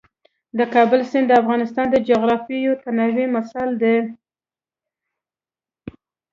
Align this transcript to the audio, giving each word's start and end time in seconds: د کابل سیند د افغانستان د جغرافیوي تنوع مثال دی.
د 0.57 0.59
کابل 0.73 1.01
سیند 1.09 1.27
د 1.29 1.33
افغانستان 1.41 1.87
د 1.91 1.95
جغرافیوي 2.09 2.73
تنوع 2.83 3.27
مثال 3.37 3.69
دی. 3.81 3.97